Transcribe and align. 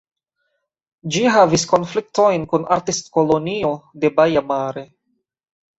Ĝi 1.15 1.21
havis 1.35 1.67
konfliktojn 1.73 2.49
kun 2.55 2.67
Artistkolonio 2.79 3.73
de 4.03 4.15
Baia 4.19 4.49
Mare. 4.51 4.91